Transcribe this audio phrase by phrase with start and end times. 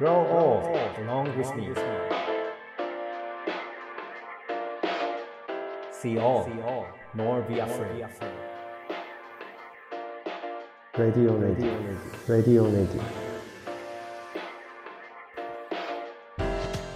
[0.00, 0.64] Grow old
[1.04, 1.74] along with me.
[5.92, 6.48] See all,
[7.14, 8.06] nor be afraid.
[10.96, 13.02] Radio Native Radio Native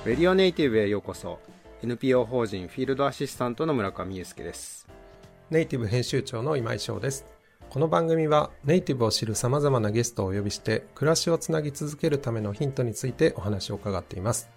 [0.07, 1.41] レディオネイティブへようこそ
[1.83, 4.87] NPO 法人フィールドアシスタントの村上祐介です
[5.51, 7.34] ネイティブ編集長の今井翔です。
[7.75, 14.49] この番組はネイティブを知る様々なゲストをお呼びして暮らしをつなぎ続けるためのヒントについてお話を伺っています。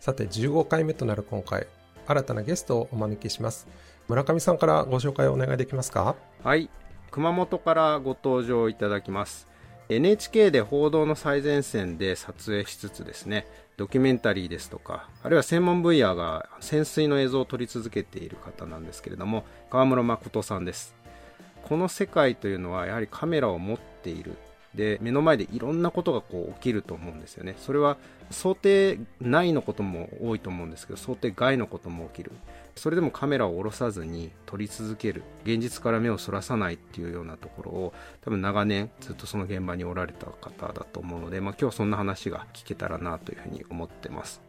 [0.00, 1.66] さて15回目となる今回、
[2.06, 3.68] 新たなゲストをお招きします。
[4.06, 6.14] 村上さんからご紹介をお願いできますか？
[6.44, 6.68] はい
[7.10, 9.48] 熊本からご登場いただきます
[9.88, 13.46] NHK で報道の最前線で撮影しつつですね
[13.78, 20.94] ドキュメンタリーですとかあるいは専門分野が潜水の映像を撮り続けている方なんですけれども川村誠さんです
[21.64, 24.36] この世界というのはやはりカメラを持っている。
[24.74, 27.56] で目の前でいろんなことがこう起きると思うんですよね。
[27.58, 27.96] それは
[28.30, 32.32] 想定内のことも多いと思うんですけど想定外のことも起きる。
[32.76, 35.24] それでもカメラを下ろさずに撮り続ける。
[35.44, 44.40] 現実から目をそらさないっていうようなところを多分長年ずっとその現場におられた方だと思うので、まあ、今日そんな話が聞けたらなというふうに思ってます。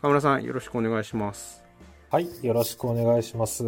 [0.00, 1.69] 川村さんよろしくお願いします。
[2.12, 3.62] はい、よろしくお願いします。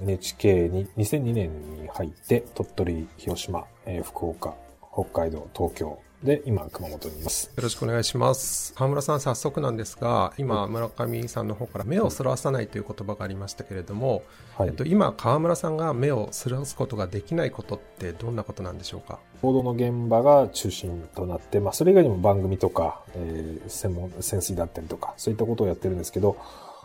[0.00, 4.54] NHK に2002年に入って、鳥取、広島、えー福岡、
[4.92, 7.50] 北海道、東京で、今、熊本にいます。
[7.56, 8.72] よろしくお願いします。
[8.74, 14.22] 河村さん早速なんですが、今村上さんの方から目をそらさないという言葉がありましたけれども、
[14.56, 19.18] はいえっと、今河村さんが目をそらすことができないことってどんなことなんでしょうか？
[19.40, 26.36] 報道の現場が中心となって、まあ、それ以外にも番組とか、えー専門、潜水だったりとか、そういったことをやってるんですけど、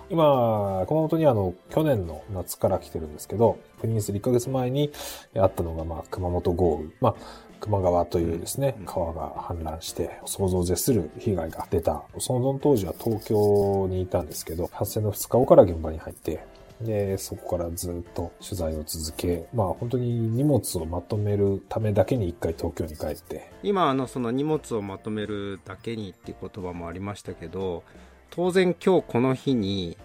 [0.09, 4.91] 今、熊本にあの、去年の夏から来てるんですけど、赴任する1ヶ月前に
[5.35, 6.89] あったのが、まあ、熊本豪雨。
[7.01, 7.15] まあ、
[7.63, 12.03] 球磨川というですねうん、川が氾濫して、想像を絶する被害が出た。
[12.19, 16.45] その当時は東京にいたんですけど、発生の2日後から現場に入って、
[16.81, 27.83] で、そこからずっと取材を続け、まあ本当に荷物をまとめるためだけに一回東京に帰って、今あのその荷物をまとめるだけにっていう言葉もありましたけど
[28.29, 29.97] 当然今日この日に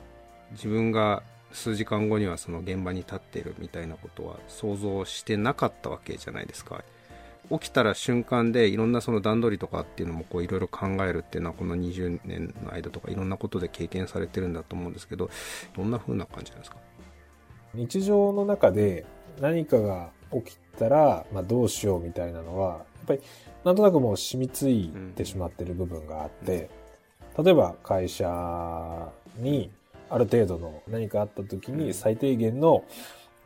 [0.53, 1.23] 自分が
[1.53, 6.83] 数時間後にはその現場に立ってるみたいなことは想像してなかったわけじゃないですか。
[7.51, 15.29] 起きたら瞬間でいろんなその段取りとかっていうのもこういろいろ考えるっていうのはこの20年の間とかいろんなことで経験されてるんだと思うんですけど
[15.77, 16.79] どんな風な感じなんですか？
[17.75, 19.05] 日常の中で
[19.41, 23.21] 何かが起きたら、まあどうしようみたいなのは、やっぱり
[23.65, 26.71] なんとなくもう染みついてしまってる部分があって、
[27.39, 29.71] 例えば会社に
[30.11, 32.85] ある程度の何かあった時に最低限の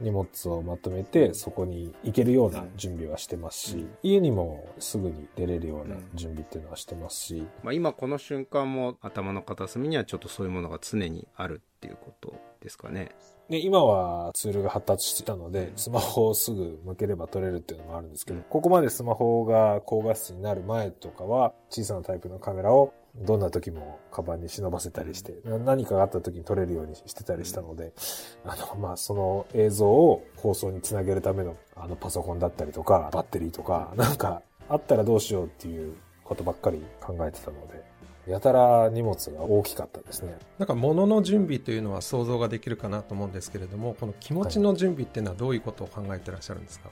[0.00, 13.10] 荷物をまとめてそこに行けるような準備はしてますし、家にもすぐに出れるような準備っていうのはしてますし、まあ、今この瞬間も頭の片隅にはちょっとそういうものが常にあるっていうことですかね。
[13.48, 27.92] で、今はツールが発達してたので、スマホをすぐ向ければ撮れるっていうのもあるんですけど、ここまでスマホが高画質になる前とかは、小さなタイプのカメラをどんな時もカバンに忍ばせたりして、な何かがあった時に撮れるようにしてたりしたので、
[28.44, 35.94] あの、まあ、その映像を放送につなげるための、あの、パソコンだったりとか、バッテリーとか、なんか、あったらどうしようっていう
[36.24, 37.84] ことばっかり考えてたので、
[38.26, 40.36] やたら荷物が大きかったですね。
[40.58, 46.90] なんか物の準備というのは想像ができるかなと思うんですけれどもこの気持ちの準備っていうのはどういうことを考えてらっしゃるんですか、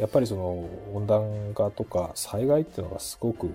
[0.00, 3.50] やっぱりその温暖化とか災害っていうのがすごく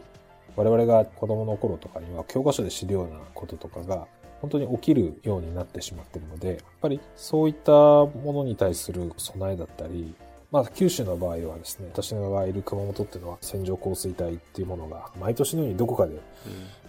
[0.59, 4.07] 我々が子供の頃とかには教科書で知るようなこととかが
[4.41, 10.13] 本当に起きるようになってしまってるので、やっぱりそういったものに対する備えだったり、
[10.51, 16.19] まあ九州の場合はですね、私がいる熊本っていうのは線状降水帯っていうものが毎年のようにどこかで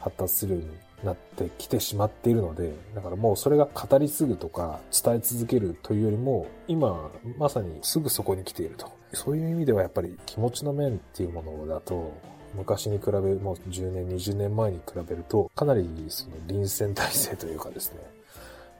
[0.00, 0.70] 発達するように
[1.04, 7.08] なってきてしまっているので、だからもうそれが語り継ぐとか伝え続けるというよりも、今
[7.38, 8.90] まさにすぐそこに来ていると。
[9.12, 12.12] そういう意味ではやっぱり気持ちの面っていうものだと、
[12.54, 18.00] 昔に比べ、もう10年、20年前に比べると、かなりその臨戦態勢というかですね、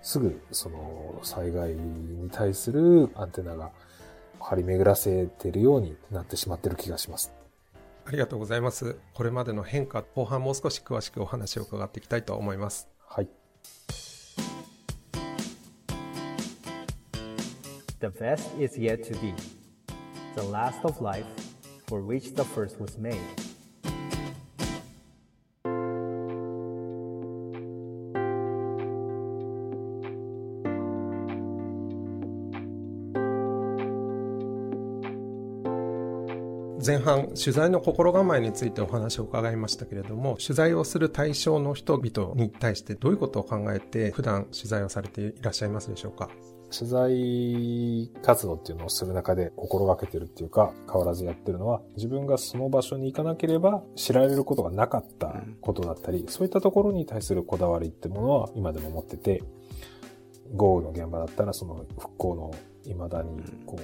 [0.02, 3.70] すぐその災害に対するアンテナが
[4.40, 7.32] 張り巡らせてるようになってしまってる気がします。
[8.06, 13.28] ありがとうございますこれまでの変化後半もう少し詳しくお話を伺っていきたいと思いますはい。
[18.00, 19.34] The best is yet to be.
[20.34, 21.26] The last of life
[21.86, 23.20] for which the first was made.
[36.84, 46.30] 前半取材の心構えについてお話を伺いましたけれども取材をする対象の人々に対してどういうことを考えて普段取材をされていらっしゃいますでしょうか？
[46.72, 59.42] 取材活動っていうのをする中で心がけてるっていうか変わらずやってるのは自分がその場所に行かなければ知られることがなかったことだったり、そういったところに対するこだわりってものは今でも持ってて
[60.54, 62.54] 豪雨の現場だったらその復興の
[62.84, 63.78] 未だにこ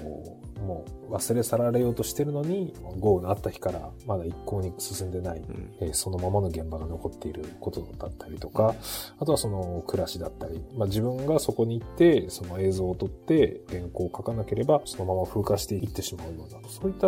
[0.59, 5.43] う、もう忘れ去られようとしてるのに豪雨のあった日からまだ一向に進んでない、
[5.81, 8.75] えー、そのままの現場が残っていることだったりとか、
[9.19, 17.01] あとはその暮らしだったり、まあ、自分がそこに行ってその映像を撮って原稿を書かなければそのまま風化していってしまうようなそういった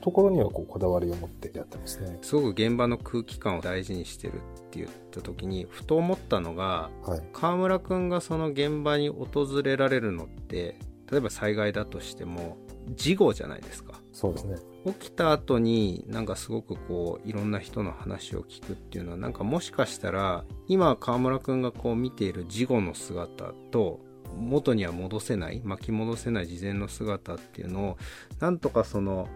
[0.00, 2.18] ところにはこうこだわりを持ってやってますね。
[2.22, 4.34] すごく現場の空気感を大事にしてる
[4.70, 10.76] って言った時にふと思ったのが、はい、川村君がその現場に訪れられるのって
[11.10, 12.56] 例えば災害だとしても
[12.94, 14.00] 事後じゃないですか。
[14.12, 14.56] そうですね。
[14.86, 24.00] 起きた後になんかすごくこういろんな人の話を聞くっていうのはなんかもしかしたら今川村くんがこう見ている事後の姿と
[24.36, 27.98] 元には戻せない巻き戻せない事前の姿っていうのを
[28.38, 29.28] なんとかその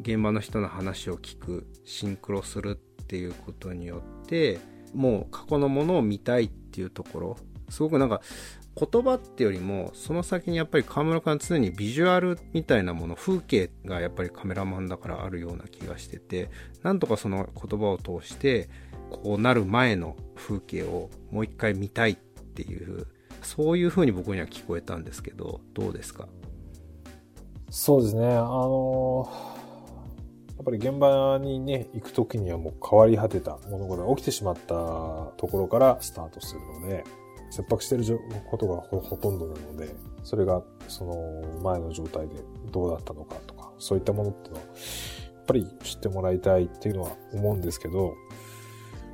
[0.00, 4.60] 現場の人の話を聞くシンクロするっていうことによって
[4.94, 7.36] もう過去のものを見たいっていうところ。
[7.70, 8.22] すごくなんか
[8.74, 16.48] 言葉ってよりもその先にやっぱり河村君常にビジュアルみたいなもの風景がやっぱりカメラマンだからあるような気がしてて
[16.82, 18.70] なんとかその言葉を通して
[19.10, 23.06] こうなる前の風景をもう一回見たいっていう
[23.42, 26.28] そういう風に僕には聞こえたんですけどどうですか？
[27.70, 28.26] そうですね。
[28.28, 29.28] あの
[30.58, 37.04] やっぱり現場にね、行くときにはもう変わり果てた物事が起きてしまったところからスタートするので、
[37.50, 38.04] 切迫してる
[38.50, 39.94] ことがほとんどなので、
[40.24, 42.34] それがその前の状態で
[42.72, 44.72] どうだったのかとか、そういったものっていうのは、や
[45.42, 48.14] っぱり知ってもらいたいっていうのは思うんですけど、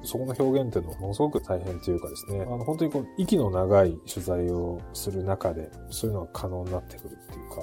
[0.03, 7.63] そこの表現っていうのはものすごく大変というかですね、あの本当にこう息の長い取材をする中で、そういうのが可能になってくるっていうか、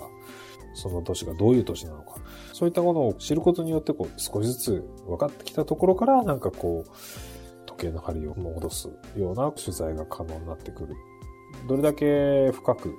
[0.74, 2.16] その年がどういう年なのか、
[2.54, 6.90] そういったものを知ることによってこう少しずつ分かってきたところから、なんかこう、
[7.66, 10.96] 時計の針を戻すような取材が可能になってくる。
[11.68, 12.94] どれだけ深く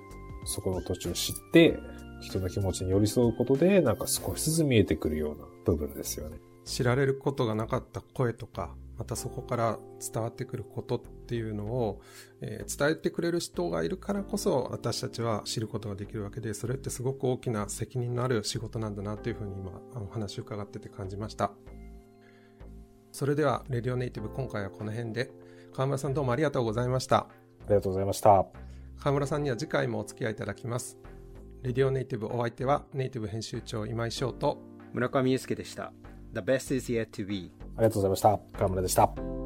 [0.44, 1.78] そこの土地を知って、
[2.20, 6.38] 人の気持ちに寄り添うことで、なんか少しずつ見えてくるような部分ですよね。
[6.64, 12.00] 知られることがなかった声とか、またそこから伝わってくることっていうのを、
[12.40, 21.50] えー、伝えてくれる人がいるからこそ私たちは知ることができるわけで、それってすごく大きな責任のある仕事なんだなというふうに今お話を伺ってて感じました。
[23.10, 25.32] それでは、レディオネイティブ今回はこの辺で、
[25.74, 27.16] 河村さんどうもありがとうございました。
[27.16, 27.28] あ
[27.70, 28.46] りがとうございました。
[29.00, 30.96] 河村さんには次回もお付き合いいただきます。
[31.62, 34.58] レディオネイティブお相手は、ネイティブ編集長今井翔と
[34.92, 35.92] 村上祐介でした。
[36.32, 37.50] The best is yet to be.
[37.76, 38.40] ありがとうございました。
[38.58, 39.41] 河村でした。